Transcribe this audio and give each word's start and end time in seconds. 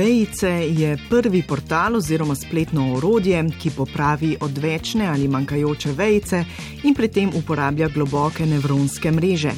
Vejice 0.00 0.48
je 0.48 0.98
prvi 1.10 1.42
portal 1.42 1.96
oziroma 1.96 2.34
spletno 2.34 2.94
orodje, 2.94 3.44
ki 3.62 3.70
popravi 3.76 4.36
odvečne 4.40 5.06
ali 5.06 5.28
manjkajoče 5.28 5.92
vejice 5.92 6.44
in 6.84 6.94
pri 6.94 7.08
tem 7.08 7.32
uporablja 7.36 7.88
globoke 7.88 8.46
nevronske 8.46 9.10
mreže. 9.12 9.52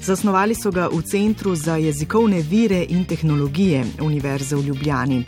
Zasnovali 0.00 0.54
so 0.54 0.70
ga 0.70 0.88
v 0.88 1.02
Centru 1.02 1.54
za 1.54 1.76
jezikovne 1.76 2.42
vire 2.42 2.84
in 2.88 3.04
tehnologije 3.04 3.84
Univerze 4.00 4.56
v 4.56 4.62
Ljubljani. 4.62 5.24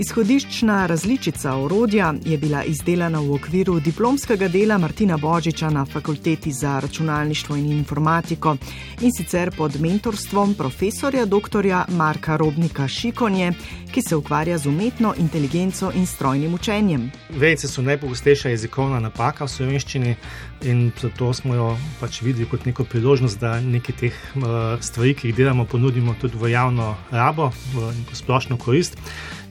Izhodiščna 0.00 0.86
različica 0.86 1.54
orodja 1.54 2.14
je 2.24 2.38
bila 2.38 2.62
izdelana 2.64 3.20
v 3.20 3.34
okviru 3.34 3.80
diplomskega 3.80 4.48
dela 4.48 4.78
Martina 4.78 5.16
Božiča 5.16 5.70
na 5.70 5.84
Fakulteti 5.84 6.52
za 6.52 6.78
računalništvo 6.80 7.56
in 7.56 7.72
informatiko 7.72 8.56
in 9.00 9.12
sicer 9.12 9.50
pod 9.56 9.80
mentorstvom 9.80 10.54
profesorja 10.54 11.26
dr. 11.26 11.66
Marka 11.88 12.36
Robnika 12.36 12.88
Šikonje, 12.88 13.52
ki 13.92 14.02
se 14.02 14.16
ukvarja 14.16 14.58
z 14.58 14.66
umetno 14.66 15.14
inteligenco 15.18 15.92
in 15.94 16.06
strojnim 16.06 16.54
učenjem. 16.54 17.10
Vejce 17.30 17.68
so 17.68 17.82
najpogostejša 17.82 18.48
jezikovna 18.48 19.00
napaka 19.00 19.44
v 19.44 19.48
slovenščini 19.48 20.14
in 20.62 20.90
zato 21.00 21.32
smo 21.32 21.54
jo 21.54 21.76
pač 22.00 22.22
videli 22.22 22.46
kot 22.46 22.64
neko 22.64 22.84
priložnost, 22.84 23.40
da 23.40 23.60
nekaj 23.60 23.96
teh 23.96 24.09
stvari, 24.80 25.14
ki 25.14 25.30
jih 25.30 25.36
delamo, 25.36 25.64
ponudimo 25.64 26.14
tudi 26.20 26.38
v 26.38 26.52
javno 26.52 26.94
rabo, 27.10 27.50
v 27.74 27.92
splošno 28.12 28.58
korist. 28.58 28.98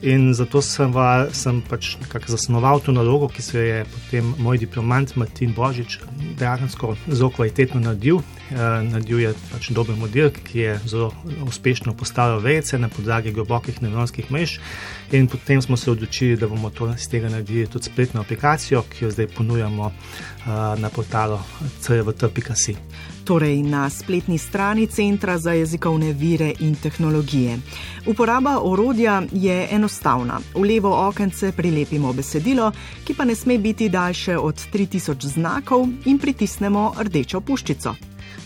In 0.02 0.32
zato 0.32 0.62
sem, 0.64 0.92
va, 0.92 1.28
sem 1.36 1.60
pač 1.60 1.96
zasnoval 2.26 2.80
to 2.80 2.92
nalogo, 2.92 3.28
ki 3.28 3.42
se 3.44 3.64
je 3.66 3.80
potem 3.84 4.34
moj 4.40 4.58
diplomant 4.58 5.16
Martin 5.16 5.52
Božič 5.52 5.98
dejansko 6.40 6.96
zelo 7.08 7.30
kvalitetno 7.30 7.80
naredil. 7.84 8.22
E, 8.50 8.82
naredil 8.82 9.20
je 9.20 9.30
pač 9.52 9.70
dober 9.70 9.94
model, 9.96 10.30
ki 10.34 10.58
je 10.58 10.72
zelo 10.90 11.12
uspešno 11.46 11.94
postavil 11.94 12.42
vejce 12.42 12.78
na 12.78 12.88
podlagi 12.88 13.32
globokih 13.32 13.82
nevronskih 13.82 14.30
mrež. 14.30 14.58
In 15.12 15.28
potem 15.30 15.62
smo 15.62 15.76
se 15.76 15.90
odločili, 15.90 16.36
da 16.36 16.48
bomo 16.48 16.70
to 16.70 16.90
iz 16.90 17.08
tega 17.08 17.28
naredili 17.28 17.66
tudi 17.66 17.84
spletno 17.84 18.20
aplikacijo, 18.20 18.82
ki 18.82 19.04
jo 19.04 19.10
zdaj 19.10 19.26
ponujamo 19.36 19.86
uh, 19.86 19.94
na 20.78 20.90
portalu 20.90 21.38
crvt.si. 21.80 22.76
Torej 23.24 23.62
na 23.62 23.90
spletni 23.90 24.38
strani 24.38 24.86
Centra 24.86 25.38
za 25.38 25.52
jezikovne 25.52 26.12
vire 26.12 26.52
in 26.60 26.74
tehnologije. 26.74 27.58
Uporaba 28.06 28.58
orodja 28.62 29.22
je 29.32 29.68
enostavna. 29.70 30.40
V 30.54 30.64
levo 30.64 30.90
okence 31.08 31.52
prilepimo 31.52 32.12
besedilo, 32.12 32.72
ki 33.04 33.14
pa 33.14 33.24
ne 33.24 33.34
sme 33.34 33.58
biti 33.58 33.88
daljše 33.88 34.38
od 34.38 34.58
3000 34.72 35.26
znakov 35.26 35.86
in 36.04 36.18
pritisnemo 36.18 36.94
rdečo 36.98 37.40
puščico. 37.40 37.94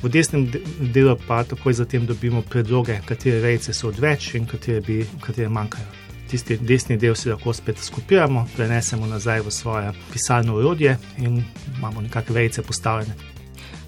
V 0.03 0.09
desnem 0.13 0.49
delu 0.95 1.17
pa 1.27 1.45
takoj 1.45 1.73
zatem 1.73 2.07
dobimo 2.07 2.43
predloge, 2.43 3.01
katere 3.07 3.41
vejce 3.41 3.73
so 3.73 3.89
odveč 3.89 4.35
in 4.35 4.47
katere, 4.47 4.81
bi, 4.81 5.05
katere 5.21 5.49
manjkajo 5.49 6.05
tisti 6.35 6.57
desni 6.59 6.97
del 6.97 7.15
si 7.15 7.31
lahko 7.31 7.53
spet 7.53 7.79
skupiramo, 7.79 8.47
prenesemo 8.57 9.07
nazaj 9.07 9.41
v 9.41 9.51
svoje 9.51 9.93
pisalno 10.13 10.57
urodje 10.57 10.97
in 11.19 11.43
imamo 11.77 12.01
nekakšne 12.01 12.35
vejce 12.35 12.63
postavljene. 12.63 13.15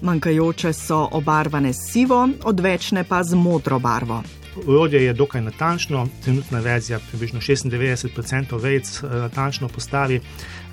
Manjkajoče 0.01 0.73
so 0.73 1.07
obarvane 1.11 1.73
s 1.73 1.91
sivo, 1.91 2.27
odvečne 2.43 3.03
pa 3.03 3.23
z 3.23 3.35
modro 3.35 3.79
barvo. 3.79 4.21
Urodje 4.65 5.03
je 5.03 5.13
dokaj 5.13 5.41
natančno, 5.41 6.07
trenutna 6.23 6.59
verzija 6.59 6.99
približno 7.09 7.39
96% 7.39 8.61
vejc 8.61 9.03
eh, 9.03 9.07
natančno 9.07 9.67
postavi, 9.67 10.21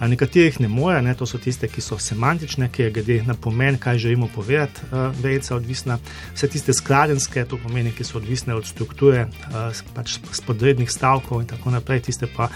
nekaterih 0.01 0.61
ne 0.61 0.69
more, 0.69 1.03
ne, 1.03 1.15
to 1.15 1.27
so 1.27 1.39
tiste, 1.39 1.69
ki 1.69 1.81
so 1.81 1.99
semantične, 1.99 2.69
ki 2.73 2.83
je 2.83 2.91
glede 2.91 3.23
na 3.23 3.35
pomen, 3.35 3.79
kaj 3.79 3.99
želimo 3.99 4.29
povedati, 4.35 4.81
eh, 4.85 5.11
vejca 5.23 5.57
odvisna. 5.57 5.99
Vse 6.35 6.49
tiste 6.49 6.73
skladenske, 6.73 7.45
to 7.45 7.59
pomeni, 7.63 7.93
ki 7.93 8.05
so 8.05 8.19
odvisne 8.19 8.55
od 8.55 8.67
strukture, 8.67 9.27
eh, 9.27 9.83
pač 9.95 10.19
spodrednih 10.33 10.91
stavkov 10.91 11.41
in 11.41 11.47
tako 11.47 11.71
naprej, 11.71 12.01
tiste 12.01 12.27
pa 12.37 12.49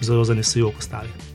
zelo 0.00 0.24
zanesljivo 0.24 0.70
postavijo. 0.70 1.33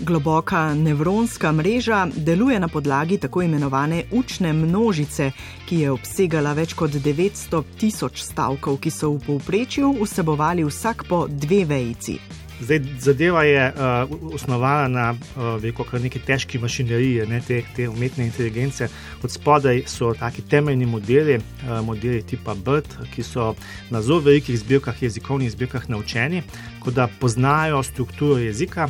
Globoka 0.00 0.74
nevronska 0.74 1.52
mreža 1.52 2.06
deluje 2.16 2.60
na 2.60 2.68
podlagi 2.68 3.18
tako 3.18 3.42
imenovane 3.42 4.04
učne 4.12 4.52
množice, 4.52 5.30
ki 5.68 5.78
je 5.80 5.90
obsegala 5.90 6.52
več 6.52 6.74
kot 6.76 6.90
900 6.90 7.62
tisoč 7.80 8.20
stavkov, 8.22 8.76
ki 8.76 8.92
so 8.92 9.14
v 9.14 9.22
povprečju 9.26 9.94
vsebovali 10.02 10.64
vsak 10.68 11.06
po 11.08 11.24
dve 11.28 11.64
vejici. 11.64 12.18
Zdaj, 12.60 12.80
zadeva 13.00 13.44
je 13.44 13.72
uh, 13.72 14.34
osnovana 14.34 14.88
na 14.88 15.10
uh, 15.12 15.56
veliko, 15.60 15.84
kar 15.84 16.00
neki 16.00 16.20
težki 16.24 16.58
mašineriji, 16.58 17.26
ne, 17.28 17.40
te, 17.40 17.62
te 17.76 17.88
umetne 17.88 18.24
inteligence. 18.24 18.88
Od 19.22 19.32
spodaj 19.32 19.82
so 19.88 20.14
taki 20.16 20.42
temeljni 20.42 20.86
modeli, 20.86 21.36
uh, 21.36 21.80
modeli 21.84 22.22
tipa 22.22 22.54
BRT, 22.54 22.96
ki 23.14 23.22
so 23.22 23.54
na 23.90 24.02
zelo 24.02 24.20
velikih 24.24 24.58
zbirkah, 24.60 25.02
jezikovnih 25.02 25.52
zbirkah 25.52 25.88
naučeni, 25.88 26.42
da 26.86 27.08
poznajo 27.20 27.82
strukturo 27.82 28.38
jezika. 28.38 28.88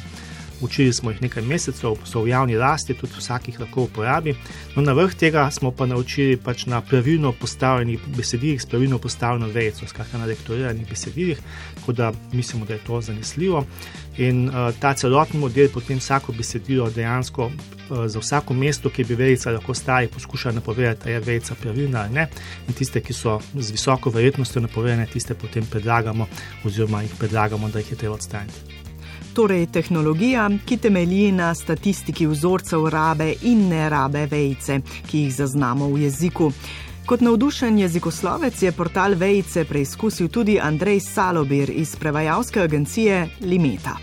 Učili 0.60 0.92
smo 0.92 1.10
jih 1.10 1.22
nekaj 1.22 1.42
mesecev, 1.42 1.96
so 2.04 2.22
v 2.22 2.28
javni 2.28 2.56
lasti, 2.56 2.94
tudi 2.94 3.12
vsak 3.18 3.48
jih 3.48 3.60
lahko 3.60 3.82
uporabi. 3.82 4.34
No, 4.76 4.82
na 4.82 4.92
vrh 4.96 5.14
tega 5.14 5.50
smo 5.50 5.70
pa 5.70 5.86
naučili 5.86 6.36
pač 6.36 6.66
na 6.66 6.80
pravilno 6.80 7.32
postavljenih 7.32 8.00
besedilih, 8.16 8.62
s 8.62 8.66
pravilno 8.66 8.98
postavljeno 8.98 9.52
vejico, 9.52 9.86
skratka 9.86 10.18
na 10.18 10.24
lektoriranih 10.24 10.88
besedilih, 10.88 11.38
tako 11.74 11.92
da 11.92 12.12
mislimo, 12.32 12.64
da 12.64 12.74
je 12.74 12.84
to 12.86 13.00
zanesljivo. 13.00 13.66
In 14.18 14.48
uh, 14.48 14.54
ta 14.80 14.94
celotni 14.94 15.40
model 15.40 15.68
potem 15.68 15.98
vsako 15.98 16.32
besedilo 16.32 16.90
dejansko 16.90 17.44
uh, 17.46 18.06
za 18.06 18.18
vsako 18.18 18.54
mesto, 18.54 18.90
ki 18.90 19.04
bi 19.04 19.14
vejica 19.14 19.50
lahko 19.50 19.74
stala, 19.74 20.08
poskuša 20.14 20.52
napovedati, 20.52 21.04
da 21.04 21.10
je 21.10 21.20
vejica 21.20 21.54
pravilna 21.54 22.00
ali 22.00 22.14
ne. 22.14 22.28
In 22.68 22.74
tiste, 22.74 23.00
ki 23.00 23.12
so 23.12 23.40
z 23.54 23.70
visoko 23.70 24.10
verjetnostjo 24.10 24.62
napovedane, 24.62 25.06
tiste 25.12 25.34
potem 25.34 25.66
predlagamo, 25.66 26.26
oziroma 26.64 27.02
jih 27.02 27.14
predlagamo, 27.18 27.68
da 27.68 27.78
jih 27.78 27.92
je 27.92 27.96
treba 27.96 28.14
odstraniti 28.14 28.85
torej 29.36 29.66
tehnologija, 29.68 30.48
ki 30.64 30.78
temelji 30.80 31.32
na 31.32 31.50
statistiki 31.54 32.24
vzorcev 32.26 32.86
rabe 32.88 33.34
in 33.44 33.66
ne 33.68 33.88
rabe 33.92 34.24
vejce, 34.30 34.78
ki 35.10 35.26
jih 35.26 35.34
zaznamo 35.34 35.90
v 35.92 36.06
jeziku. 36.06 36.48
Kot 37.06 37.20
navdušen 37.20 37.78
jezikoslovec 37.78 38.62
je 38.62 38.72
portal 38.72 39.14
Vejce 39.14 39.64
preizkusil 39.68 40.28
tudi 40.28 40.56
Andrej 40.60 41.00
Salobir 41.04 41.70
iz 41.70 41.92
prevajalske 41.96 42.60
agencije 42.60 43.18
Limeta. 43.40 43.98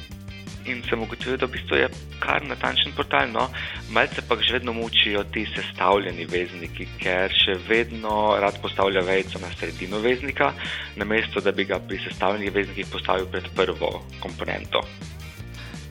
In 0.66 0.84
sem 0.90 1.02
ugotovil, 1.02 1.38
da 1.38 1.50
v 1.50 1.56
bistvu 1.58 1.80
je 1.82 1.90
kar 2.22 2.46
natančen 2.48 2.94
portal, 2.96 3.28
no, 3.34 3.48
malce 3.92 4.22
pa 4.28 4.38
še 4.40 4.60
vedno 4.60 4.76
mučijo 4.78 5.26
ti 5.34 5.48
sestavljeni 5.50 6.28
vezniki, 6.30 6.88
ker 7.02 7.34
še 7.34 7.58
vedno 7.68 8.38
rad 8.40 8.62
postavlja 8.62 9.02
vejco 9.04 9.42
na 9.42 9.50
sredino 9.58 10.00
veznika, 10.00 10.54
namesto 10.96 11.42
da 11.42 11.52
bi 11.52 11.66
ga 11.66 11.82
pri 11.82 12.00
sestavljenih 12.06 12.54
veznikih 12.54 12.94
postavil 12.94 13.28
pred 13.34 13.50
prvo 13.58 13.92
komponento. 14.22 14.86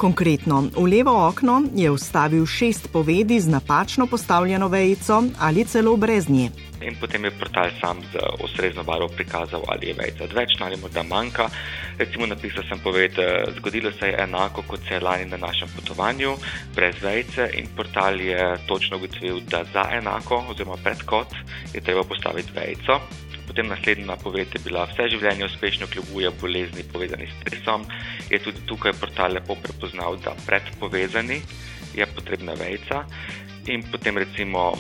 Konkretno, 0.03 0.67
v 0.75 0.99
levo 0.99 1.15
okno 1.15 1.63
je 1.79 1.87
vstavil 1.87 2.43
šest 2.43 2.91
povedi 2.91 3.39
z 3.39 3.47
napačno 3.47 4.07
postavljeno 4.11 4.67
vejico 4.69 5.23
ali 5.39 5.65
celo 5.65 5.97
brez 5.97 6.27
nje. 6.29 6.51
In 6.83 6.97
potem 7.01 7.25
je 7.25 7.31
portal 7.31 7.71
sam 7.81 8.03
z 8.13 8.19
ustrezno 8.45 8.83
barvo 8.83 9.07
prikazal, 9.09 9.63
ali 9.69 9.87
je 9.87 9.95
vejca 9.95 10.25
odvečna 10.25 10.67
ali 10.67 10.77
morda 10.77 11.03
manjka. 11.03 11.47
Recimo, 11.99 12.27
napisal 12.27 12.67
sem 12.69 12.83
poved, 12.83 13.15
zgodilo 13.59 13.93
se 13.93 14.07
je 14.07 14.19
enako 14.23 14.63
kot 14.67 14.81
se 14.89 14.95
je 14.95 15.01
lani 15.01 15.31
na 15.31 15.37
našem 15.37 15.69
potovanju, 15.77 16.35
brez 16.75 16.99
vejce, 17.03 17.51
in 17.55 17.71
portal 17.77 18.21
je 18.21 18.57
točno 18.67 18.97
ugotovil, 18.97 19.39
da 19.47 19.63
za 19.73 19.87
enako, 19.93 20.45
oziroma 20.51 20.77
pred 20.83 21.03
kot, 21.07 21.31
je 21.75 21.81
treba 21.81 22.03
postaviti 22.03 22.51
vejco. 22.55 22.99
Potem 23.53 23.69
naslednja 23.69 24.17
poved 24.17 24.49
je 24.49 24.61
bila: 24.65 24.87
Vse 24.89 25.11
življenje 25.13 25.45
uspešno 25.45 25.85
kljubuje 25.93 26.31
bolezni 26.41 26.87
povezani 26.89 27.27
s 27.29 27.35
stresom. 27.37 27.85
Je 28.33 28.39
tudi 28.41 28.63
tukaj 28.65 28.95
portal 28.97 29.37
lepo 29.37 29.59
prepoznal, 29.61 30.17
da 30.25 30.33
pred 30.47 30.71
povezani 30.81 31.37
je 31.93 32.07
potrebna 32.15 32.57
vejca. 32.57 33.03
In 33.69 33.85
potem 33.93 34.17
recimo 34.17 34.73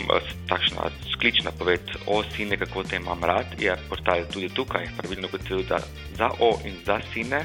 takšna 0.48 0.88
sklična 1.12 1.52
poved 1.52 1.92
o 2.08 2.22
sine, 2.32 2.56
kako 2.56 2.86
te 2.88 2.96
imam 2.96 3.20
rad, 3.20 3.52
je 3.60 3.76
portal 3.92 4.24
tudi 4.32 4.48
tukaj 4.48 4.88
pravilno 4.96 5.28
gotovil, 5.28 5.68
da 5.68 5.84
za 6.16 6.32
o 6.40 6.56
in 6.64 6.80
za 6.88 7.02
sine 7.12 7.44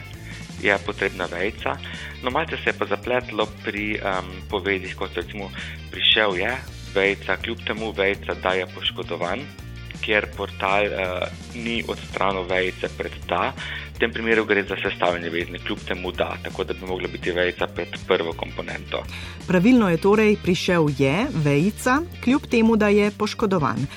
je 0.64 0.80
potrebna 0.88 1.28
vejca. 1.28 1.76
No, 2.24 2.32
malce 2.32 2.56
se 2.64 2.72
je 2.72 2.80
pa 2.80 2.88
zapletlo 2.88 3.52
pri 3.68 4.00
um, 4.00 4.32
povedih, 4.48 4.96
kot 4.96 5.12
recimo 5.20 5.52
prišel 5.92 6.40
je 6.40 6.56
vejca, 6.96 7.36
kljub 7.36 7.68
temu 7.68 7.92
vejca, 7.92 8.40
da 8.40 8.56
je 8.56 8.72
poškodovan 8.72 9.67
kjer 10.08 10.30
portal 10.38 10.88
uh, 10.88 11.28
ni 11.56 11.82
odstranil 11.88 12.48
vejice 12.48 12.88
pred 12.98 13.20
da. 13.28 13.52
V 13.98 14.00
tem 14.00 14.14
primeru 14.14 14.46
gre 14.46 14.64
za 14.64 14.78
sestavljanje 14.80 15.30
veznik, 15.34 15.66
kljub 15.68 15.80
temu 15.88 16.12
da, 16.12 16.30
tako 16.44 16.64
da 16.64 16.74
bi 16.74 16.86
mogla 16.88 17.10
biti 17.12 17.32
vejica 17.32 17.68
pred 17.68 17.98
prvo 18.08 18.34
komponento. 18.38 19.04
Pravilno 19.48 19.90
je 19.90 19.98
torej 19.98 20.38
prišel 20.44 20.88
je 20.98 21.26
vejica, 21.44 22.00
kljub 22.24 22.48
temu, 22.48 22.76
da 22.76 22.88
je 22.88 23.12
poškodovan. 23.12 23.88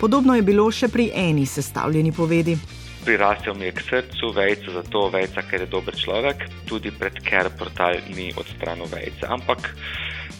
Podobno 0.00 0.34
je 0.34 0.42
bilo 0.42 0.70
še 0.72 0.88
pri 0.88 1.10
eni 1.14 1.46
sestavljeni 1.46 2.12
povedi. 2.12 2.56
Prirastel 3.04 3.54
mi 3.54 3.68
je 3.68 3.74
k 3.76 3.84
srcu 3.84 4.32
vejca, 4.36 4.72
zato 4.72 5.06
vejca, 5.12 5.44
ker 5.50 5.60
je 5.60 5.68
dober 5.72 5.96
človek, 5.96 6.48
tudi 6.68 6.90
pred 6.90 7.20
ker 7.24 7.52
portal 7.58 8.00
ni 8.16 8.32
odstranil 8.36 8.88
vejice. 8.92 9.28
Ampak 9.28 9.70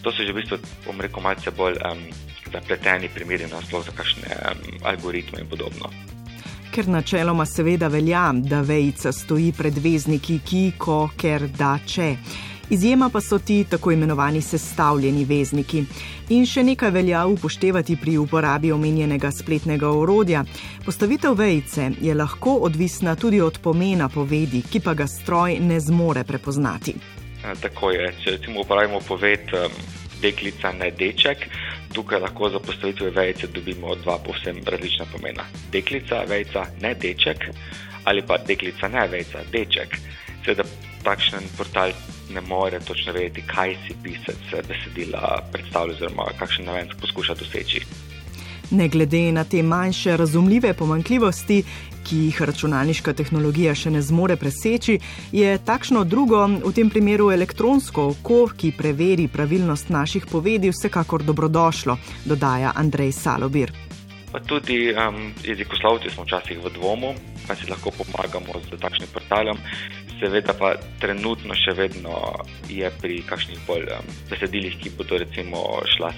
to 0.03 0.13
se 0.13 0.27
že 0.27 0.33
v 0.33 0.41
bistvu, 0.41 0.59
bom 0.87 1.01
rekel, 1.01 1.23
malce 1.23 1.51
bolj 1.51 1.77
um, 1.85 2.07
zapleteni 2.53 3.09
primeri, 3.09 3.47
nasploh 3.51 3.85
za 3.85 3.93
kakšne 3.93 4.29
um, 4.31 4.65
algoritme 4.85 5.41
in 5.41 5.49
podobno. 5.49 5.91
ker 6.71 6.89
načeloma 6.89 7.47
seveda 7.47 7.89
velja, 7.89 8.31
da 8.33 8.61
vejica 8.61 9.13
stoji 9.13 9.53
pred 9.53 9.79
vezniki 9.79 10.39
ki, 10.39 10.73
ko, 10.79 11.09
ker, 11.19 11.49
da, 11.59 11.79
če. 11.87 12.15
Izjema 12.71 13.09
pa 13.11 13.21
so 13.21 13.39
ti 13.39 13.65
tako 13.71 13.91
imenovani 13.93 14.43
sestavljeni 14.43 15.25
vezniki. 15.27 15.83
In 16.31 16.47
še 16.47 16.63
nekaj 16.63 16.93
velja 16.95 17.25
upoštevati 17.27 17.97
pri 17.99 18.15
uporabi 18.23 18.71
omenjenega 18.73 19.33
spletnega 19.35 19.91
orodja. 19.91 20.45
Postavitev 20.85 21.35
vejice 21.35 21.91
je 22.01 22.15
lahko 22.15 22.61
odvisna 22.71 23.17
tudi 23.17 23.41
od 23.41 23.59
pomena 23.59 24.09
povedi, 24.09 24.63
ki 24.63 24.81
pa 24.81 24.95
ga 24.95 25.11
stroj 25.11 25.59
ne 25.59 25.81
zmore 25.81 26.25
prepoznati. 26.25 26.95
E, 27.45 27.55
tako 27.63 27.91
je, 27.91 28.13
če 28.23 28.37
recimo 28.37 28.61
uporabimo 28.61 29.01
poved 29.01 29.53
deklica, 30.21 30.73
ne 30.77 30.91
deček, 30.91 31.47
tukaj 31.95 32.21
lahko 32.21 32.51
za 32.51 32.61
postavitev 32.61 33.15
vejice 33.17 33.47
dobimo 33.47 33.95
dva 34.03 34.19
povsem 34.19 34.61
različna 34.67 35.07
pomena. 35.13 35.47
Deklica, 35.73 36.25
vejica, 36.29 36.67
ne 36.81 36.95
deček 36.95 37.49
ali 38.05 38.23
pa 38.27 38.39
deklica, 38.39 38.89
ne 38.89 39.09
vejica, 39.09 39.43
deček. 39.53 39.97
Seveda 40.45 40.65
takšen 41.05 41.45
portal 41.57 41.93
ne 42.33 42.41
more 42.41 42.81
točno 42.81 43.13
vedeti, 43.13 43.43
kaj 43.47 43.77
si 43.87 43.97
pisec 44.03 44.55
besedila 44.69 45.43
predstavlja, 45.53 45.95
oziroma 45.95 46.31
kakšen 46.39 46.65
namen 46.65 46.89
poskuša 47.01 47.35
doseči. 47.35 47.85
Ne 48.71 48.89
glede 48.89 49.33
na 49.33 49.45
te 49.45 49.63
manjše 49.63 50.17
razumljive 50.17 50.75
pomankljivosti, 50.75 51.63
ki 52.05 52.17
jih 52.17 52.43
računalniška 52.43 53.13
tehnologija 53.13 53.75
še 53.75 53.91
ne 53.91 54.03
zmore 54.03 54.37
preseči, 54.37 54.99
je 55.33 55.59
takšno 55.59 56.05
drugo, 56.05 56.47
v 56.47 56.73
tem 56.75 56.91
primeru 56.91 57.31
elektronsko 57.35 58.07
oko, 58.15 58.41
ki 58.57 58.73
preveri 58.79 59.29
pravilnost 59.29 59.91
naših 59.91 60.27
povedi, 60.31 60.71
vsekakor 60.71 61.27
dobrodošlo, 61.27 61.99
dodaja 62.25 62.73
Andrej 62.77 63.13
Salobir. 63.13 63.90
Pa 64.31 64.39
tudi 64.41 64.93
um, 64.95 65.33
jezikoslovci 65.43 66.11
smo 66.11 66.25
včasih 66.25 66.61
v 66.63 66.71
dvomu, 66.75 67.15
kaj 67.47 67.57
si 67.59 67.71
lahko 67.71 67.91
pomagamo 67.91 68.63
z 68.63 68.79
takšnim 68.79 69.11
portalom. 69.11 69.59
Seveda 70.21 70.53
pa 70.55 70.75
trenutno 71.01 71.57
še 71.57 71.73
vedno 71.75 72.15
je 72.69 72.87
pri 73.01 73.23
kakšnih 73.27 73.65
bolj 73.67 73.89
um, 73.97 74.13
besedilih, 74.31 74.77
ki 74.79 74.95
bodo 74.95 75.19
recimo 75.19 75.81
šla, 75.97 76.13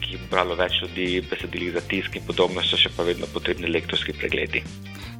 ki 0.00 0.22
bo 0.22 0.30
bralo 0.32 0.56
več 0.56 0.80
ljudi, 0.84 1.20
besedilih 1.28 1.76
za 1.76 1.84
tisk 1.84 2.16
in 2.16 2.24
podobno, 2.24 2.64
so 2.64 2.80
še 2.80 2.94
pa 2.96 3.04
vedno 3.04 3.28
potrebni 3.34 3.68
lektorski 3.68 4.16
pregledi. 4.16 4.64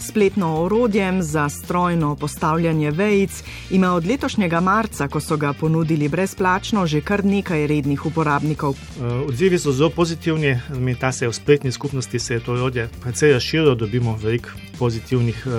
Spletno 0.00 0.62
orodje 0.62 1.22
za 1.22 1.48
strojno 1.48 2.16
postavljanje 2.16 2.90
vejic 2.90 3.42
ima 3.70 3.92
od 3.92 4.06
letošnjega 4.06 4.60
marca, 4.60 5.08
ko 5.08 5.20
so 5.20 5.36
ga 5.36 5.52
ponudili 5.52 6.08
brezplačno, 6.08 6.86
že 6.86 7.00
kar 7.00 7.24
nekaj 7.24 7.66
rednih 7.66 8.06
uporabnikov. 8.06 8.70
Uh, 8.70 9.28
odzivi 9.28 9.58
so 9.58 9.72
zelo 9.72 9.90
pozitivni, 9.90 10.58
ta 11.00 11.12
se 11.12 11.28
v 11.28 11.32
spletni 11.32 11.72
skupnosti 11.72 12.18
se 12.18 12.34
je 12.34 12.40
to 12.40 12.52
orodje 12.52 12.88
precej 13.02 13.32
razširilo, 13.32 13.74
dobimo 13.74 14.16
veliko 14.22 14.48
pozitivnih 14.78 15.46
uh, 15.46 15.52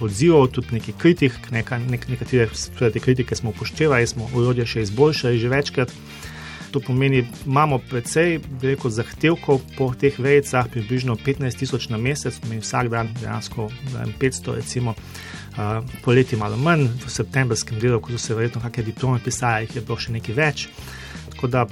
odzivov, 0.00 0.46
tudi 0.46 0.68
nekaj 0.72 0.94
kritik, 0.98 1.32
neka, 1.50 1.78
nek, 1.78 2.08
nekatere 2.08 2.48
te 2.78 3.00
kritike 3.00 3.34
smo 3.34 3.50
upoštevali, 3.50 4.06
smo 4.06 4.28
orodje 4.34 4.66
še 4.66 4.82
izboljšali 4.82 5.38
že 5.38 5.48
večkrat. 5.48 5.92
To 6.70 6.80
pomeni, 6.80 7.22
da 7.22 7.28
imamo 7.46 7.78
precej 7.78 8.40
veliko 8.60 8.90
zahtevkov 8.90 9.60
po 9.76 9.92
teh 9.96 10.18
vejicah, 10.18 10.68
približno 10.68 11.16
15 11.16 11.58
tisoč 11.58 11.88
na 11.88 11.96
mesec, 11.96 12.36
mi 12.50 12.60
vsak 12.60 12.90
dan 12.92 13.08
dejansko 13.20 13.70
500, 14.20 14.54
recimo 14.54 14.92
uh, 14.92 15.84
poleti 16.04 16.36
malo 16.36 16.56
manj, 16.56 16.88
v 17.04 17.10
septembrskem 17.10 17.80
delu, 17.80 18.00
ko 18.00 18.12
so 18.12 18.18
se 18.18 18.34
verjetno 18.34 18.60
kakšne 18.60 18.84
diplome 18.84 19.20
pisali, 19.24 19.68
je 19.74 19.80
bilo 19.80 19.96
še 19.96 20.12
nekaj 20.12 20.34
več. 20.34 20.68
Tako 21.38 21.46
da 21.46 21.66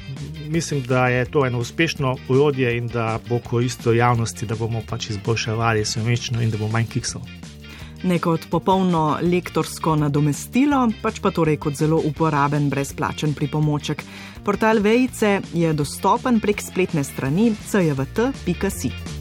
mislim, 0.48 0.82
da 0.86 1.08
je 1.08 1.24
to 1.24 1.46
eno 1.46 1.58
uspešno 1.58 2.16
urodje 2.28 2.76
in 2.78 2.86
da 2.88 3.18
bo 3.28 3.38
koristilo 3.38 3.94
javnosti, 3.94 4.46
da 4.46 4.54
bomo 4.54 4.82
pač 4.88 5.10
izboljševali 5.10 5.84
svoječno 5.84 6.42
in 6.42 6.50
da 6.50 6.58
bo 6.58 6.68
manj 6.68 6.86
kiksov. 6.86 7.26
Ne 8.04 8.18
kot 8.18 8.50
popolno 8.50 9.16
lektorsko 9.22 9.96
nadomestilo, 9.96 10.82
pač 11.02 11.20
pa 11.24 11.32
torej 11.32 11.56
kot 11.56 11.78
zelo 11.80 12.00
uporaben 12.04 12.68
brezplačen 12.68 13.32
pripomoček. 13.34 14.04
Portal 14.44 14.84
Vejce 14.84 15.40
je 15.56 15.72
dostopen 15.72 16.40
prek 16.40 16.60
spletne 16.62 17.04
strani 17.04 17.54
cjvt.si. 17.66 19.15